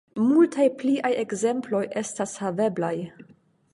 Multaj 0.27 0.63
pliaj 0.79 1.11
ekzemploj 1.23 1.83
estas 2.03 2.35
haveblaj. 2.45 2.95